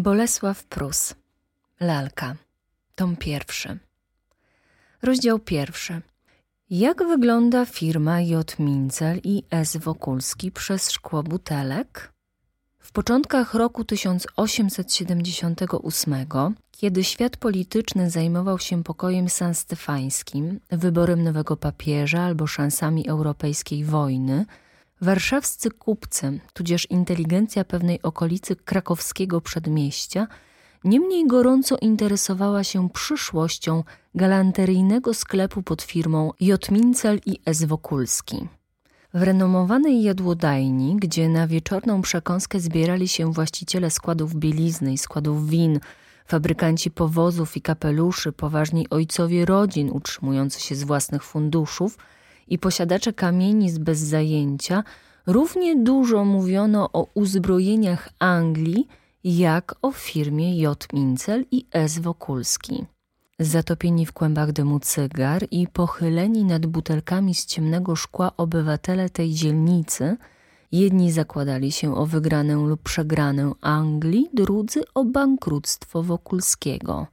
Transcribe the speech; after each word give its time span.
Bolesław 0.00 0.64
Prus. 0.64 1.14
Lalka. 1.80 2.36
Tom 2.94 3.16
pierwszy. 3.16 3.78
Rozdział 5.02 5.38
pierwszy. 5.38 6.00
Jak 6.70 6.98
wygląda 6.98 7.66
firma 7.66 8.20
J. 8.20 8.58
Mincel 8.58 9.20
i 9.24 9.42
S. 9.50 9.76
Wokulski 9.76 10.52
przez 10.52 10.90
szkło 10.90 11.22
butelek? 11.22 12.12
W 12.78 12.92
początkach 12.92 13.54
roku 13.54 13.84
1878, 13.84 16.14
kiedy 16.70 17.04
świat 17.04 17.36
polityczny 17.36 18.10
zajmował 18.10 18.58
się 18.58 18.84
pokojem 18.84 19.28
sanstefańskim, 19.28 20.60
wyborem 20.70 21.22
nowego 21.22 21.56
papieża 21.56 22.22
albo 22.22 22.46
szansami 22.46 23.08
europejskiej 23.08 23.84
wojny, 23.84 24.46
Warszawscy 25.02 25.70
kupcy, 25.70 26.40
tudzież 26.52 26.90
inteligencja 26.90 27.64
pewnej 27.64 28.02
okolicy 28.02 28.56
krakowskiego 28.56 29.40
przedmieścia, 29.40 30.26
niemniej 30.84 31.26
gorąco 31.26 31.76
interesowała 31.80 32.64
się 32.64 32.90
przyszłością 32.90 33.84
galanteryjnego 34.14 35.14
sklepu 35.14 35.62
pod 35.62 35.82
firmą 35.82 36.30
Jotmincel 36.40 37.20
i 37.26 37.40
S. 37.46 37.64
Wokulski. 37.64 38.48
W 39.14 39.22
renomowanej 39.22 40.02
jadłodajni, 40.02 40.96
gdzie 40.96 41.28
na 41.28 41.46
wieczorną 41.46 42.02
przekąskę 42.02 42.60
zbierali 42.60 43.08
się 43.08 43.32
właściciele 43.32 43.90
składów 43.90 44.34
bielizny 44.34 44.92
i 44.92 44.98
składów 44.98 45.48
win, 45.48 45.80
fabrykanci 46.26 46.90
powozów 46.90 47.56
i 47.56 47.62
kapeluszy, 47.62 48.32
poważni 48.32 48.90
ojcowie 48.90 49.44
rodzin 49.44 49.90
utrzymujący 49.90 50.60
się 50.60 50.74
z 50.74 50.84
własnych 50.84 51.24
funduszów– 51.24 51.98
i 52.50 52.58
posiadacze 52.58 53.12
kamienic 53.12 53.78
bez 53.78 53.98
zajęcia, 53.98 54.84
równie 55.26 55.76
dużo 55.76 56.24
mówiono 56.24 56.90
o 56.92 57.06
uzbrojeniach 57.14 58.08
Anglii, 58.18 58.88
jak 59.24 59.74
o 59.82 59.92
firmie 59.92 60.58
J. 60.58 60.92
Mincel 60.92 61.44
i 61.50 61.66
S. 61.72 61.98
Wokulski. 61.98 62.84
Zatopieni 63.38 64.06
w 64.06 64.12
kłębach 64.12 64.52
dymu 64.52 64.80
cygar 64.80 65.46
i 65.50 65.68
pochyleni 65.68 66.44
nad 66.44 66.66
butelkami 66.66 67.34
z 67.34 67.46
ciemnego 67.46 67.96
szkła 67.96 68.32
obywatele 68.36 69.10
tej 69.10 69.30
dzielnicy, 69.32 70.16
jedni 70.72 71.12
zakładali 71.12 71.72
się 71.72 71.96
o 71.96 72.06
wygranę 72.06 72.54
lub 72.54 72.82
przegranę 72.82 73.52
Anglii, 73.60 74.30
drudzy 74.34 74.82
o 74.94 75.04
bankructwo 75.04 76.02
Wokulskiego. 76.02 77.06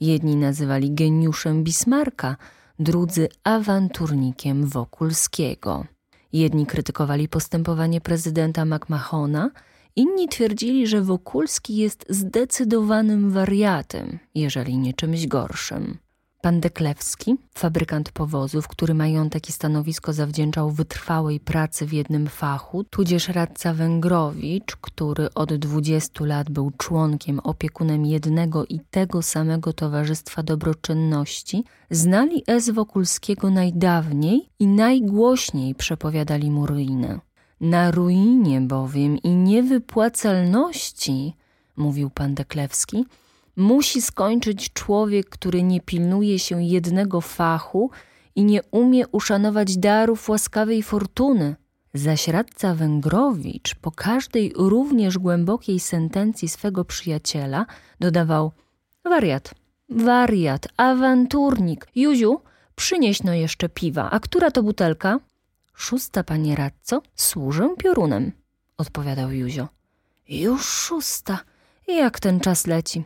Jedni 0.00 0.36
nazywali 0.36 0.94
geniuszem 0.94 1.64
Bismarcka, 1.64 2.36
drudzy 2.78 3.28
awanturnikiem 3.44 4.66
Wokulskiego. 4.66 5.86
Jedni 6.32 6.66
krytykowali 6.66 7.28
postępowanie 7.28 8.00
prezydenta 8.00 8.64
McMahona, 8.64 9.50
inni 9.96 10.28
twierdzili, 10.28 10.86
że 10.86 11.02
Wokulski 11.02 11.76
jest 11.76 12.06
zdecydowanym 12.08 13.30
wariatem, 13.30 14.18
jeżeli 14.34 14.78
nie 14.78 14.94
czymś 14.94 15.26
gorszym. 15.26 15.98
Pan 16.42 16.60
Deklewski, 16.60 17.36
fabrykant 17.54 18.12
powozów, 18.12 18.68
który 18.68 18.94
majątek 18.94 19.48
i 19.48 19.52
stanowisko 19.52 20.12
zawdzięczał 20.12 20.70
wytrwałej 20.70 21.40
pracy 21.40 21.86
w 21.86 21.92
jednym 21.92 22.26
fachu, 22.26 22.84
tudzież 22.84 23.28
radca 23.28 23.74
Węgrowicz, 23.74 24.76
który 24.76 25.34
od 25.34 25.54
dwudziestu 25.54 26.24
lat 26.24 26.50
był 26.50 26.70
członkiem, 26.70 27.38
opiekunem 27.38 28.06
jednego 28.06 28.66
i 28.66 28.80
tego 28.90 29.22
samego 29.22 29.72
Towarzystwa 29.72 30.42
Dobroczynności, 30.42 31.64
znali 31.90 32.42
S. 32.46 32.70
Wokulskiego 32.70 33.50
najdawniej 33.50 34.48
i 34.58 34.66
najgłośniej 34.66 35.74
przepowiadali 35.74 36.50
mu 36.50 36.66
ruinę. 36.66 37.20
Na 37.60 37.90
ruinie 37.90 38.60
bowiem 38.60 39.18
i 39.18 39.28
niewypłacalności, 39.28 41.36
mówił 41.76 42.10
pan 42.10 42.34
Deklewski, 42.34 43.04
musi 43.56 44.02
skończyć 44.02 44.72
człowiek, 44.72 45.28
który 45.28 45.62
nie 45.62 45.80
pilnuje 45.80 46.38
się 46.38 46.62
jednego 46.62 47.20
fachu 47.20 47.90
i 48.34 48.44
nie 48.44 48.62
umie 48.70 49.08
uszanować 49.08 49.76
darów 49.76 50.28
łaskawej 50.28 50.82
fortuny. 50.82 51.56
Zaś 51.94 52.28
radca 52.28 52.74
Węgrowicz 52.74 53.74
po 53.74 53.90
każdej 53.90 54.52
również 54.56 55.18
głębokiej 55.18 55.80
sentencji 55.80 56.48
swego 56.48 56.84
przyjaciela 56.84 57.66
dodawał 58.00 58.52
wariat, 59.04 59.54
wariat, 59.88 60.68
awanturnik. 60.76 61.86
Juziu, 61.94 62.40
przynieś 62.74 63.22
no 63.22 63.34
jeszcze 63.34 63.68
piwa. 63.68 64.10
A 64.10 64.20
która 64.20 64.50
to 64.50 64.62
butelka? 64.62 65.18
Szósta, 65.74 66.24
panie 66.24 66.56
radco, 66.56 67.02
służę 67.14 67.74
piorunem, 67.78 68.32
odpowiadał 68.78 69.32
Juzio. 69.32 69.68
Już 70.28 70.66
szósta. 70.66 71.38
Jak 71.88 72.20
ten 72.20 72.40
czas 72.40 72.66
leci? 72.66 73.04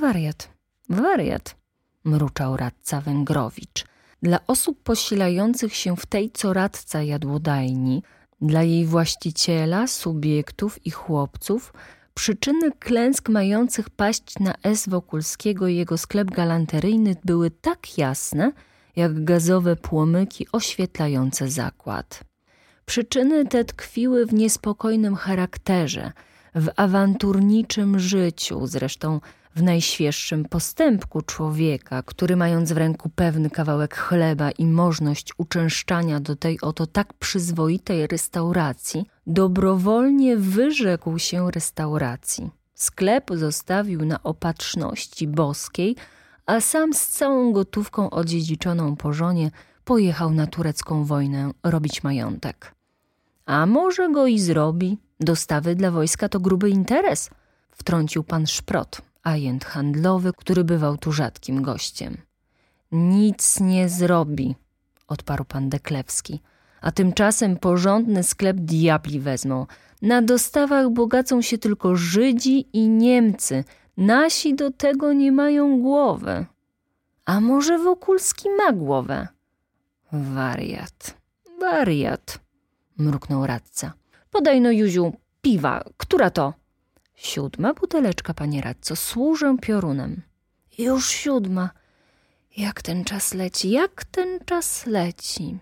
Wariat, 0.00 0.48
wariat, 0.88 1.56
mruczał 2.04 2.56
radca 2.56 3.00
Węgrowicz. 3.00 3.84
Dla 4.22 4.38
osób 4.46 4.82
posilających 4.82 5.74
się 5.74 5.96
w 5.96 6.06
tej, 6.06 6.30
co 6.30 6.52
radca 6.52 7.02
jadłodajni, 7.02 8.02
dla 8.40 8.62
jej 8.62 8.86
właściciela, 8.86 9.86
subiektów 9.86 10.86
i 10.86 10.90
chłopców, 10.90 11.72
przyczyny 12.14 12.72
klęsk 12.72 13.28
mających 13.28 13.90
paść 13.90 14.38
na 14.40 14.54
S. 14.62 14.88
Wokulskiego 14.88 15.68
i 15.68 15.76
jego 15.76 15.98
sklep 15.98 16.30
galanteryjny 16.30 17.16
były 17.24 17.50
tak 17.50 17.98
jasne, 17.98 18.52
jak 18.96 19.24
gazowe 19.24 19.76
płomyki 19.76 20.46
oświetlające 20.52 21.48
zakład. 21.48 22.20
Przyczyny 22.86 23.46
te 23.46 23.64
tkwiły 23.64 24.26
w 24.26 24.34
niespokojnym 24.34 25.16
charakterze, 25.16 26.12
w 26.54 26.68
awanturniczym 26.76 27.98
życiu, 27.98 28.66
zresztą 28.66 29.20
w 29.54 29.62
najświeższym 29.62 30.44
postępku 30.44 31.22
człowieka, 31.22 32.02
który 32.02 32.36
mając 32.36 32.72
w 32.72 32.76
ręku 32.76 33.08
pewny 33.08 33.50
kawałek 33.50 33.96
chleba 33.96 34.50
i 34.50 34.66
możność 34.66 35.32
uczęszczania 35.38 36.20
do 36.20 36.36
tej 36.36 36.60
oto 36.60 36.86
tak 36.86 37.14
przyzwoitej 37.14 38.06
restauracji, 38.06 39.06
dobrowolnie 39.26 40.36
wyrzekł 40.36 41.18
się 41.18 41.50
restauracji. 41.50 42.50
Sklep 42.74 43.30
zostawił 43.34 44.04
na 44.04 44.22
opatrzności 44.22 45.28
boskiej, 45.28 45.96
a 46.46 46.60
sam 46.60 46.94
z 46.94 47.08
całą 47.08 47.52
gotówką 47.52 48.10
odziedziczoną 48.10 48.96
po 48.96 49.12
żonie 49.12 49.50
pojechał 49.84 50.30
na 50.30 50.46
turecką 50.46 51.04
wojnę 51.04 51.50
robić 51.62 52.02
majątek. 52.02 52.74
A 53.46 53.66
może 53.66 54.10
go 54.10 54.26
i 54.26 54.38
zrobi? 54.38 54.98
Dostawy 55.20 55.74
dla 55.74 55.90
wojska 55.90 56.28
to 56.28 56.40
gruby 56.40 56.70
interes, 56.70 57.30
wtrącił 57.70 58.24
pan 58.24 58.46
Szprot, 58.46 59.02
agent 59.24 59.64
handlowy, 59.64 60.32
który 60.32 60.64
bywał 60.64 60.96
tu 60.96 61.12
rzadkim 61.12 61.62
gościem. 61.62 62.16
Nic 62.92 63.60
nie 63.60 63.88
zrobi, 63.88 64.54
odparł 65.08 65.44
pan 65.44 65.68
Deklewski. 65.68 66.40
A 66.80 66.92
tymczasem 66.92 67.56
porządny 67.56 68.22
sklep 68.22 68.56
diabli 68.56 69.20
wezmą. 69.20 69.66
Na 70.02 70.22
dostawach 70.22 70.90
bogacą 70.90 71.42
się 71.42 71.58
tylko 71.58 71.96
Żydzi 71.96 72.66
i 72.72 72.88
Niemcy. 72.88 73.64
Nasi 73.96 74.54
do 74.54 74.70
tego 74.70 75.12
nie 75.12 75.32
mają 75.32 75.80
głowy. 75.80 76.46
A 77.24 77.40
może 77.40 77.78
Wokulski 77.78 78.48
ma 78.50 78.72
głowę? 78.72 79.28
Wariat, 80.12 81.16
wariat, 81.60 82.38
mruknął 82.98 83.46
radca. 83.46 83.92
Podaj 84.30 84.60
no, 84.60 84.70
Juziu, 84.70 85.12
piwa. 85.42 85.84
Która 85.96 86.30
to? 86.30 86.54
Siódma 87.14 87.74
buteleczka, 87.74 88.34
panie 88.34 88.60
radco, 88.60 88.96
służę 88.96 89.56
piorunem. 89.62 90.22
Już 90.78 91.08
siódma. 91.08 91.70
Jak 92.56 92.82
ten 92.82 93.04
czas 93.04 93.34
leci, 93.34 93.70
jak 93.70 94.04
ten 94.04 94.38
czas 94.44 94.86
leci. 94.86 95.58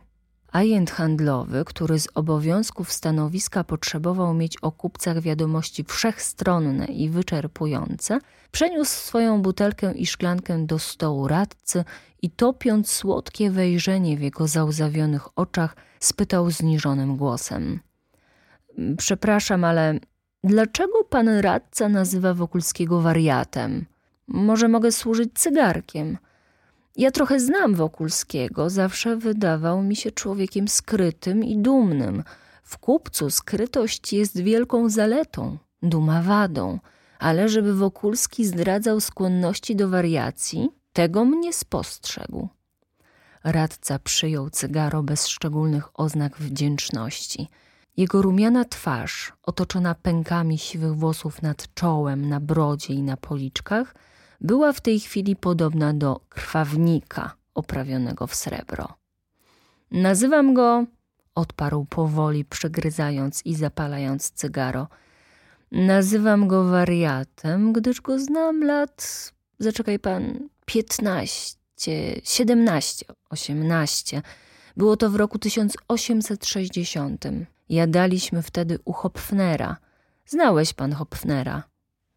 Ajent 0.52 0.90
handlowy, 0.90 1.64
który 1.64 2.00
z 2.00 2.08
obowiązków 2.14 2.92
stanowiska 2.92 3.64
potrzebował 3.64 4.34
mieć 4.34 4.56
o 4.56 4.72
kupcach 4.72 5.20
wiadomości 5.20 5.84
wszechstronne 5.84 6.86
i 6.86 7.10
wyczerpujące, 7.10 8.18
przeniósł 8.50 8.90
swoją 8.90 9.42
butelkę 9.42 9.92
i 9.92 10.06
szklankę 10.06 10.66
do 10.66 10.78
stołu 10.78 11.28
radcy 11.28 11.84
i 12.22 12.30
topiąc 12.30 12.90
słodkie 12.90 13.50
wejrzenie 13.50 14.16
w 14.16 14.20
jego 14.20 14.48
załzawionych 14.48 15.38
oczach, 15.38 15.76
spytał 16.00 16.50
zniżonym 16.50 17.16
głosem. 17.16 17.80
Przepraszam, 18.98 19.64
ale 19.64 19.98
Dlaczego 20.44 21.04
pan 21.04 21.28
radca 21.28 21.88
nazywa 21.88 22.34
Wokulskiego 22.34 23.00
wariatem? 23.00 23.86
Może 24.28 24.68
mogę 24.68 24.92
służyć 24.92 25.30
cygarkiem. 25.34 26.18
Ja 26.96 27.10
trochę 27.10 27.40
znam 27.40 27.74
Wokulskiego, 27.74 28.70
zawsze 28.70 29.16
wydawał 29.16 29.82
mi 29.82 29.96
się 29.96 30.10
człowiekiem 30.10 30.68
skrytym 30.68 31.44
i 31.44 31.58
dumnym. 31.58 32.24
W 32.62 32.78
kupcu 32.78 33.30
skrytość 33.30 34.12
jest 34.12 34.40
wielką 34.40 34.88
zaletą, 34.88 35.58
duma 35.82 36.22
wadą, 36.22 36.78
ale 37.18 37.48
żeby 37.48 37.74
Wokulski 37.74 38.44
zdradzał 38.44 39.00
skłonności 39.00 39.76
do 39.76 39.88
wariacji, 39.88 40.68
tego 40.92 41.24
mnie 41.24 41.52
spostrzegł. 41.52 42.48
Radca 43.44 43.98
przyjął 43.98 44.50
cygaro 44.50 45.02
bez 45.02 45.26
szczególnych 45.26 46.00
oznak 46.00 46.36
wdzięczności– 46.36 47.48
Jego 47.96 48.22
rumiana 48.22 48.64
twarz, 48.64 49.32
otoczona 49.42 49.94
pękami 49.94 50.58
siwych 50.58 50.94
włosów 50.94 51.42
nad 51.42 51.74
czołem, 51.74 52.28
na 52.28 52.40
brodzie 52.40 52.94
i 52.94 53.02
na 53.02 53.16
policzkach, 53.16 53.94
była 54.40 54.72
w 54.72 54.80
tej 54.80 55.00
chwili 55.00 55.36
podobna 55.36 55.94
do 55.94 56.20
krwawnika 56.28 57.36
oprawionego 57.54 58.26
w 58.26 58.34
srebro. 58.34 58.88
Nazywam 59.90 60.54
go, 60.54 60.86
odparł 61.34 61.84
powoli, 61.84 62.44
przegryzając 62.44 63.46
i 63.46 63.54
zapalając 63.54 64.30
cygaro. 64.30 64.88
Nazywam 65.72 66.48
go 66.48 66.64
wariatem, 66.64 67.72
gdyż 67.72 68.00
go 68.00 68.18
znam 68.18 68.64
lat, 68.64 69.32
zaczekaj 69.58 69.98
pan, 69.98 70.48
piętnaście, 70.66 72.20
siedemnaście, 72.24 73.06
osiemnaście. 73.30 74.22
Było 74.76 74.96
to 74.96 75.10
w 75.10 75.16
roku 75.16 75.38
1860. 75.38 77.24
Jadaliśmy 77.72 78.42
wtedy 78.42 78.78
u 78.84 78.92
Hopfnera. 78.92 79.76
Znałeś 80.26 80.72
pan 80.72 80.92
Hopfnera? 80.92 81.62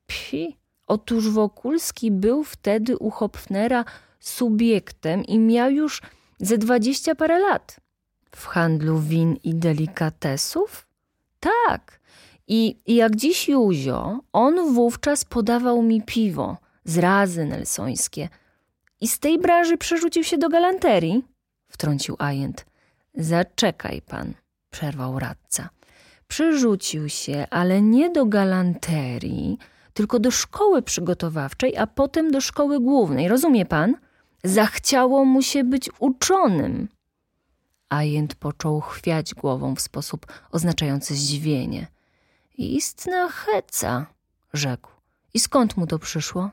Psi. 0.08 0.58
Otóż 0.88 1.30
Wokulski 1.30 2.12
był 2.12 2.44
wtedy 2.44 2.98
u 2.98 3.10
Hopfnera 3.10 3.86
subiektem 4.20 5.24
i 5.24 5.40
miał 5.40 5.72
już 5.72 6.02
ze 6.40 6.58
dwadzieścia 6.58 7.16
parę 7.16 7.40
lat. 7.40 7.80
W 8.36 8.46
handlu 8.46 9.00
win 9.00 9.36
i 9.44 9.56
delikatesów? 9.56 10.88
Tak. 11.40 12.00
I, 12.48 12.78
I 12.86 12.96
jak 12.96 13.16
dziś 13.16 13.50
Józio, 13.50 14.20
on 14.34 14.74
wówczas 14.74 15.26
podawał 15.26 15.82
mi 15.82 16.02
piwo, 16.02 16.58
zrazy 16.84 17.46
nelsońskie. 17.46 18.30
I 19.02 19.08
z 19.08 19.20
tej 19.20 19.40
branży 19.40 19.78
przerzucił 19.78 20.24
się 20.24 20.38
do 20.38 20.50
galanterii? 20.50 21.24
Wtrącił 21.68 22.16
ajent. 22.20 22.66
Zaczekaj 23.14 24.02
pan, 24.02 24.34
przerwał 24.76 25.20
radca. 25.20 25.70
Przerzucił 26.28 27.10
się, 27.10 27.48
ale 27.50 27.82
nie 27.82 28.10
do 28.10 28.26
galanterii, 28.26 29.58
tylko 29.94 30.20
do 30.20 30.32
szkoły 30.32 30.82
przygotowawczej, 30.82 31.78
a 31.78 31.88
potem 31.88 32.32
do 32.32 32.42
szkoły 32.42 32.80
głównej. 32.80 33.28
Rozumie 33.28 33.66
pan? 33.66 33.96
Zachciało 34.44 35.26
mu 35.26 35.42
się 35.42 35.64
być 35.64 35.90
uczonym. 36.00 36.88
Ajent 37.90 38.36
począł 38.36 38.82
chwiać 38.82 39.34
głową 39.34 39.76
w 39.76 39.82
sposób 39.82 40.26
oznaczający 40.52 41.16
zdziwienie. 41.16 41.88
Istna 42.58 43.30
heca, 43.30 44.06
rzekł. 44.54 44.92
I 45.34 45.40
skąd 45.40 45.78
mu 45.78 45.88
to 45.88 46.00
przyszło? 46.00 46.50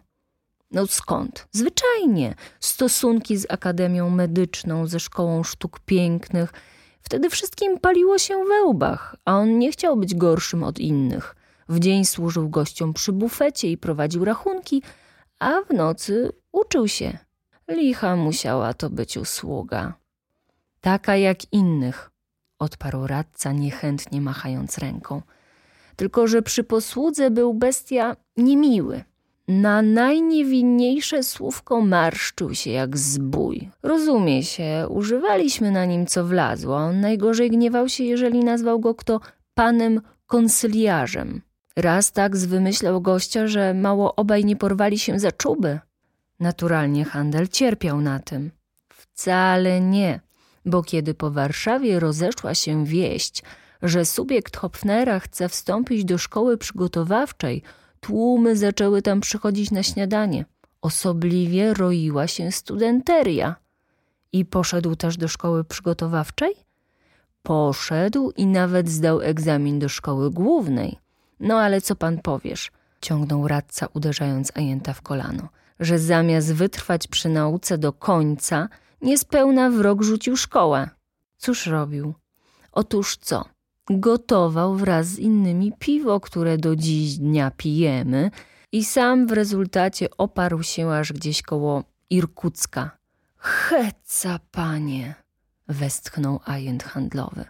No 0.70 0.86
skąd? 0.86 1.48
Zwyczajnie. 1.52 2.34
Stosunki 2.60 3.36
z 3.36 3.46
Akademią 3.48 4.10
Medyczną, 4.10 4.86
ze 4.86 5.00
Szkołą 5.00 5.42
Sztuk 5.42 5.80
Pięknych. 5.80 6.52
Wtedy 7.02 7.30
wszystkim 7.30 7.78
paliło 7.78 8.18
się 8.18 8.44
we 8.44 8.62
łbach, 8.64 9.16
a 9.24 9.36
on 9.36 9.58
nie 9.58 9.72
chciał 9.72 9.96
być 9.96 10.14
gorszym 10.14 10.64
od 10.64 10.78
innych. 10.78 11.36
W 11.68 11.78
dzień 11.78 12.04
służył 12.04 12.48
gościom 12.48 12.92
przy 12.92 13.12
bufecie 13.12 13.70
i 13.70 13.78
prowadził 13.78 14.24
rachunki, 14.24 14.82
a 15.38 15.60
w 15.60 15.74
nocy 15.74 16.32
uczył 16.52 16.88
się. 16.88 17.18
Licha 17.68 18.16
musiała 18.16 18.74
to 18.74 18.90
być 18.90 19.16
usługa. 19.16 19.94
Taka 20.80 21.16
jak 21.16 21.52
innych, 21.52 22.10
odparł 22.58 23.06
radca, 23.06 23.52
niechętnie 23.52 24.20
machając 24.20 24.78
ręką. 24.78 25.22
Tylko, 25.96 26.26
że 26.26 26.42
przy 26.42 26.64
posłudze 26.64 27.30
był 27.30 27.54
bestia 27.54 28.16
niemiły. 28.36 29.04
Na 29.60 29.82
najniewinniejsze 29.82 31.22
słówko 31.22 31.80
marszczył 31.80 32.54
się 32.54 32.70
jak 32.70 32.96
zbój. 32.96 33.70
Rozumie 33.82 34.42
się, 34.42 34.86
używaliśmy 34.88 35.70
na 35.70 35.84
nim 35.84 36.06
co 36.06 36.24
wlazło. 36.24 36.76
On 36.76 37.00
najgorzej 37.00 37.50
gniewał 37.50 37.88
się, 37.88 38.04
jeżeli 38.04 38.44
nazwał 38.44 38.80
go 38.80 38.94
kto 38.94 39.20
panem 39.54 40.00
konsyliarzem. 40.26 41.42
Raz 41.76 42.12
tak 42.12 42.36
zwymyślał 42.36 43.00
gościa, 43.00 43.46
że 43.46 43.74
mało 43.74 44.14
obaj 44.16 44.44
nie 44.44 44.56
porwali 44.56 44.98
się 44.98 45.18
za 45.18 45.32
czuby. 45.32 45.78
Naturalnie 46.40 47.04
handel 47.04 47.48
cierpiał 47.48 48.00
na 48.00 48.18
tym. 48.18 48.50
Wcale 48.88 49.80
nie, 49.80 50.20
bo 50.64 50.82
kiedy 50.82 51.14
po 51.14 51.30
Warszawie 51.30 52.00
rozeszła 52.00 52.54
się 52.54 52.84
wieść, 52.84 53.42
że 53.82 54.04
subiekt 54.04 54.56
Hopfnera 54.56 55.20
chce 55.20 55.48
wstąpić 55.48 56.04
do 56.04 56.18
szkoły 56.18 56.58
przygotowawczej, 56.58 57.62
tłumy 58.02 58.56
zaczęły 58.56 59.02
tam 59.02 59.20
przychodzić 59.20 59.70
na 59.70 59.82
śniadanie. 59.82 60.44
Osobliwie 60.80 61.74
roiła 61.74 62.26
się 62.26 62.52
studenteria. 62.52 63.56
I 64.32 64.44
poszedł 64.44 64.96
też 64.96 65.16
do 65.16 65.28
szkoły 65.28 65.64
przygotowawczej? 65.64 66.54
Poszedł 67.42 68.32
i 68.36 68.46
nawet 68.46 68.88
zdał 68.88 69.20
egzamin 69.20 69.78
do 69.78 69.88
szkoły 69.88 70.30
głównej. 70.30 70.98
No 71.40 71.60
ale 71.60 71.80
co 71.80 71.96
pan 71.96 72.18
powiesz? 72.18 72.70
ciągnął 73.00 73.48
radca, 73.48 73.86
uderzając 73.94 74.52
ajenta 74.54 74.92
w 74.92 75.02
kolano, 75.02 75.48
że 75.80 75.98
zamiast 75.98 76.52
wytrwać 76.54 77.08
przy 77.08 77.28
nauce 77.28 77.78
do 77.78 77.92
końca, 77.92 78.68
niespełna 79.02 79.70
w 79.70 79.80
rok 79.80 80.02
rzucił 80.02 80.36
szkołę. 80.36 80.88
Cóż 81.38 81.66
robił? 81.66 82.14
Otóż 82.72 83.16
co? 83.16 83.44
Gotował 83.90 84.74
wraz 84.74 85.06
z 85.06 85.18
innymi 85.18 85.72
piwo, 85.78 86.20
które 86.20 86.58
do 86.58 86.76
dziś 86.76 87.18
dnia 87.18 87.50
pijemy, 87.56 88.30
i 88.72 88.84
sam 88.84 89.26
w 89.26 89.32
rezultacie 89.32 90.08
oparł 90.18 90.62
się 90.62 90.90
aż 90.90 91.12
gdzieś 91.12 91.42
koło 91.42 91.84
Irkucka. 92.10 92.90
Heca, 93.36 94.38
panie! 94.50 95.14
westchnął 95.68 96.40
ajent 96.44 96.82
handlowy. 96.82 97.44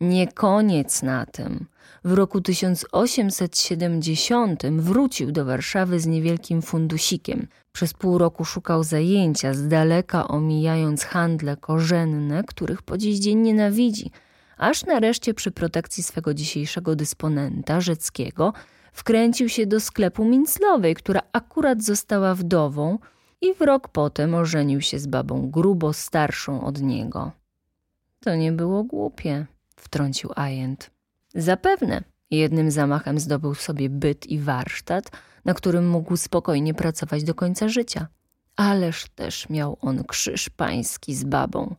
Nie 0.00 0.32
koniec 0.32 1.02
na 1.02 1.26
tym. 1.26 1.66
W 2.04 2.12
roku 2.12 2.40
1870 2.40 4.66
wrócił 4.66 5.32
do 5.32 5.44
Warszawy 5.44 6.00
z 6.00 6.06
niewielkim 6.06 6.62
fundusikiem. 6.62 7.48
Przez 7.72 7.94
pół 7.94 8.18
roku 8.18 8.44
szukał 8.44 8.84
zajęcia, 8.84 9.54
z 9.54 9.68
daleka 9.68 10.28
omijając 10.28 11.04
handle 11.04 11.56
korzenne, 11.56 12.44
których 12.44 12.82
po 12.82 12.98
dziś 12.98 13.18
dzień 13.18 13.38
nienawidzi, 13.38 14.10
aż 14.58 14.84
nareszcie 14.84 15.34
przy 15.34 15.50
protekcji 15.50 16.02
swego 16.02 16.34
dzisiejszego 16.34 16.96
dysponenta, 16.96 17.80
Rzeckiego, 17.80 18.52
wkręcił 18.92 19.48
się 19.48 19.66
do 19.66 19.80
sklepu 19.80 20.24
Minclowej, 20.24 20.94
która 20.94 21.22
akurat 21.32 21.82
została 21.82 22.34
wdową 22.34 22.98
i 23.40 23.54
w 23.54 23.60
rok 23.60 23.88
potem 23.88 24.34
ożenił 24.34 24.80
się 24.80 24.98
z 24.98 25.06
babą 25.06 25.50
grubo 25.50 25.92
starszą 25.92 26.64
od 26.64 26.82
niego. 26.82 27.32
To 28.20 28.34
nie 28.34 28.52
było 28.52 28.84
głupie 28.84 29.46
wtrącił 29.76 30.30
ajent. 30.36 30.90
Zapewne. 31.34 32.02
Jednym 32.30 32.70
zamachem 32.70 33.18
zdobył 33.18 33.54
sobie 33.54 33.90
byt 33.90 34.26
i 34.26 34.38
warsztat, 34.38 35.10
na 35.44 35.54
którym 35.54 35.88
mógł 35.88 36.16
spokojnie 36.16 36.74
pracować 36.74 37.24
do 37.24 37.34
końca 37.34 37.68
życia. 37.68 38.06
Ależ 38.56 39.08
też 39.14 39.48
miał 39.48 39.78
on 39.80 40.04
krzyż 40.04 40.50
pański 40.50 41.14
z 41.14 41.24
babą. 41.24 41.74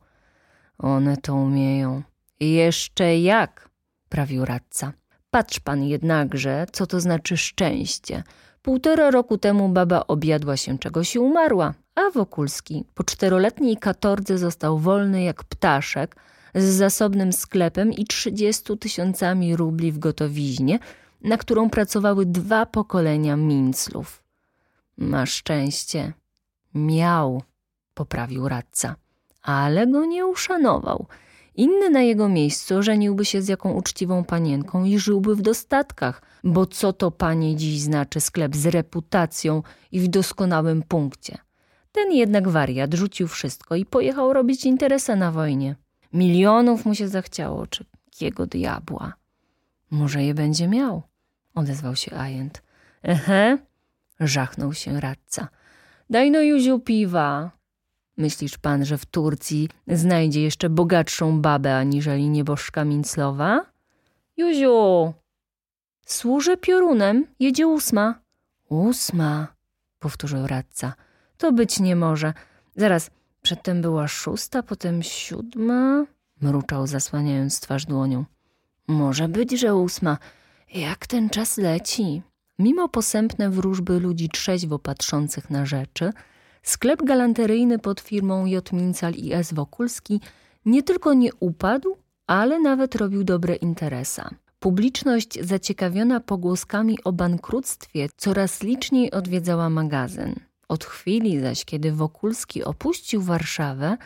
One 0.77 1.17
to 1.17 1.36
umieją. 1.36 2.03
Jeszcze 2.39 3.19
jak, 3.19 3.69
prawił 4.10 4.46
radca. 4.46 4.93
Patrz 5.31 5.60
pan 5.60 5.84
jednakże, 5.84 6.65
co 6.72 6.88
to 6.88 7.00
znaczy 7.00 7.38
szczęście. 7.38 8.24
Półtora 8.62 9.12
roku 9.12 9.38
temu 9.38 9.69
baba 9.69 10.08
objadła 10.08 10.58
się 10.58 10.79
czegoś 10.79 11.15
i 11.15 11.19
umarła, 11.19 11.74
a 11.96 12.10
Wokulski 12.12 12.86
po 12.96 13.03
czteroletniej 13.03 13.77
katordze 13.77 14.38
został 14.38 14.79
wolny 14.79 15.24
jak 15.24 15.43
ptaszek, 15.43 16.15
z 16.55 16.63
zasobnym 16.63 17.34
sklepem 17.34 17.93
i 17.93 18.05
30 18.05 18.77
tysiącami 18.77 19.55
rubli 19.55 19.91
w 19.91 20.00
gotowiźnie, 20.00 20.79
na 21.22 21.38
którą 21.38 21.69
pracowały 21.69 22.25
dwa 22.25 22.65
pokolenia 22.65 23.36
minclów. 23.36 24.24
Ma 24.98 25.25
szczęście. 25.25 26.13
Miał, 26.74 27.43
poprawił 27.93 28.48
radca, 28.48 28.96
ale 29.41 29.88
go 29.88 30.05
nie 30.05 30.25
uszanował. 30.27 31.08
Inny 31.59 31.89
na 31.89 32.01
jego 32.01 32.29
miejscu 32.29 32.83
żeniłby 32.83 33.25
się 33.25 33.41
z 33.41 33.47
jaką 33.47 33.73
uczciwą 33.73 34.23
panienką 34.23 34.83
i 34.83 34.99
żyłby 34.99 35.35
w 35.35 35.41
dostatkach, 35.41 36.21
bo 36.43 36.65
co 36.65 36.93
to 36.93 37.11
panie 37.11 37.55
dziś 37.55 37.81
znaczy 37.81 38.21
sklep 38.21 38.55
z 38.55 38.65
reputacją 38.65 39.63
i 39.91 39.99
w 39.99 40.07
doskonałym 40.07 40.83
punkcie. 40.83 41.37
Ten 41.91 42.11
jednak 42.11 42.47
wariat 42.47 42.93
rzucił 42.93 43.27
wszystko 43.27 43.75
i 43.75 43.85
pojechał 43.85 44.33
robić 44.33 44.65
interesa 44.65 45.15
na 45.15 45.31
wojnie. 45.31 45.75
Milionów 46.13 46.85
mu 46.85 46.95
się 46.95 47.07
zachciało, 47.07 47.67
czy 47.67 47.85
jego 48.21 48.45
diabła. 48.45 49.13
Może 49.91 50.23
je 50.23 50.33
będzie 50.33 50.67
miał, 50.67 51.03
odezwał 51.55 51.95
się 51.95 52.15
ajent. 52.15 52.63
Ehe, 53.03 53.57
żachnął 54.19 54.73
się 54.73 54.99
radca. 54.99 55.47
Daj 56.09 56.31
no 56.31 56.41
Juziu 56.41 56.79
piwa. 56.79 57.58
Myślisz 58.19 58.57
pan, 58.57 58.85
że 58.85 58.97
w 58.97 59.05
Turcji 59.05 59.69
znajdzie 59.88 60.41
jeszcze 60.41 60.69
bogatszą 60.69 61.41
babę 61.41 61.77
aniżeli 61.77 62.29
nieboszczka 62.29 62.85
Minclowa? 62.85 63.65
Juziu! 64.38 65.13
Służę 66.05 66.57
piorunem, 66.57 67.25
jedzie 67.39 67.67
ósma. 67.67 68.19
Ósma, 68.69 69.47
powtórzył 69.99 70.47
radca. 70.47 70.93
To 71.38 71.51
być 71.51 71.79
nie 71.79 71.95
może. 71.95 72.33
Zaraz, 72.75 73.11
Przedtem 73.41 73.81
była 73.81 74.07
szósta, 74.07 74.63
potem 74.63 75.03
siódma, 75.03 76.05
mruczał 76.41 76.88
zasłaniając 76.88 77.59
twarz 77.59 77.85
dłonią. 77.85 78.25
Może 78.88 79.27
być, 79.27 79.59
że 79.59 79.75
ósma. 79.75 80.17
Jak 80.73 81.07
ten 81.07 81.29
czas 81.29 81.57
leci? 81.57 82.21
Mimo 82.59 82.89
posępne 82.89 83.49
wróżby 83.49 83.99
ludzi 83.99 84.29
trzeźwo 84.29 84.79
patrzących 84.79 85.49
na 85.49 85.65
rzeczy, 85.65 86.13
sklep 86.63 87.03
galanteryjny 87.03 87.79
pod 87.79 87.99
firmą 87.99 88.45
J. 88.45 88.73
Mincal 88.73 89.13
i 89.13 89.33
S. 89.33 89.53
Wokulski 89.53 90.21
nie 90.65 90.83
tylko 90.83 91.13
nie 91.13 91.33
upadł, 91.39 91.97
ale 92.27 92.59
nawet 92.59 92.95
robił 92.95 93.23
dobre 93.23 93.55
interesa. 93.55 94.29
Publiczność 94.59 95.45
zaciekawiona 95.45 96.19
pogłoskami 96.19 97.03
o 97.03 97.11
bankructwie 97.11 98.09
coraz 98.17 98.63
liczniej 98.63 99.11
odwiedzała 99.11 99.69
magazyn. 99.69 100.35
Od 100.67 100.85
chwili 100.85 101.39
zaś, 101.39 101.65
kiedy 101.65 101.91
Wokulski 101.91 102.63
opuścił 102.63 103.21
Warszawę, 103.21 103.97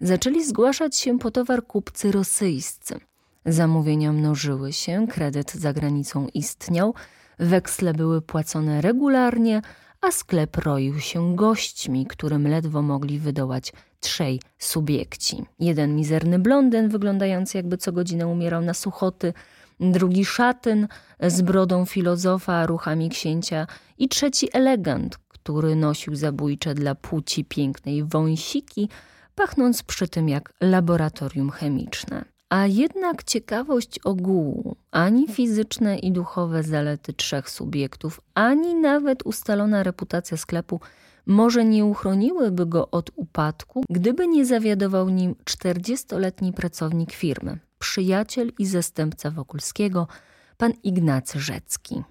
zaczęli 0.00 0.44
zgłaszać 0.44 0.96
się 0.96 1.18
po 1.18 1.30
towar 1.30 1.66
kupcy 1.66 2.12
rosyjscy. 2.12 3.00
Zamówienia 3.46 4.12
mnożyły 4.12 4.72
się, 4.72 5.06
kredyt 5.10 5.54
za 5.54 5.72
granicą 5.72 6.26
istniał, 6.34 6.94
weksle 7.38 7.94
były 7.94 8.22
płacone 8.22 8.80
regularnie, 8.80 9.62
a 10.00 10.10
sklep 10.10 10.56
roił 10.56 11.00
się 11.00 11.36
gośćmi, 11.36 12.06
którym 12.06 12.48
ledwo 12.48 12.82
mogli 12.82 13.18
wydołać 13.18 13.72
trzej 14.00 14.40
subiekci. 14.58 15.44
Jeden 15.58 15.96
mizerny 15.96 16.38
blondyn, 16.38 16.88
wyglądający 16.88 17.58
jakby 17.58 17.76
co 17.76 17.92
godzinę 17.92 18.26
umierał 18.26 18.62
na 18.62 18.74
suchoty, 18.74 19.32
drugi 19.80 20.24
szatyn 20.24 20.88
z 21.20 21.42
brodą 21.42 21.86
filozofa, 21.86 22.66
ruchami 22.66 23.10
księcia 23.10 23.66
i 23.98 24.08
trzeci 24.08 24.48
elegant, 24.52 25.18
który 25.28 25.76
nosił 25.76 26.14
zabójcze 26.14 26.74
dla 26.74 26.94
płci 26.94 27.44
pięknej 27.44 28.04
wąsiki, 28.04 28.88
pachnąc 29.34 29.82
przy 29.82 30.08
tym 30.08 30.28
jak 30.28 30.52
laboratorium 30.60 31.50
chemiczne. 31.50 32.24
A 32.50 32.66
jednak 32.66 33.24
ciekawość 33.24 33.98
ogółu, 33.98 34.76
ani 34.90 35.28
fizyczne 35.28 35.98
i 35.98 36.12
duchowe 36.12 36.62
zalety 36.62 37.12
trzech 37.12 37.50
subiektów, 37.50 38.20
ani 38.34 38.74
nawet 38.74 39.22
ustalona 39.22 39.82
reputacja 39.82 40.36
sklepu 40.36 40.80
może 41.26 41.64
nie 41.64 41.84
uchroniłyby 41.84 42.66
go 42.66 42.90
od 42.90 43.10
upadku, 43.16 43.84
gdyby 43.90 44.28
nie 44.28 44.46
zawiadował 44.46 45.08
nim 45.08 45.34
czterdziestoletni 45.44 46.52
pracownik 46.52 47.12
firmy, 47.12 47.58
przyjaciel 47.78 48.52
i 48.58 48.66
zastępca 48.66 49.30
Wokulskiego, 49.30 50.08
pan 50.56 50.72
Ignacy 50.82 51.40
Rzecki. 51.40 52.02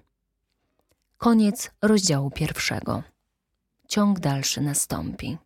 Koniec 1.18 1.70
rozdziału 1.82 2.30
pierwszego. 2.30 3.02
Ciąg 3.88 4.20
dalszy 4.20 4.60
nastąpi. 4.60 5.38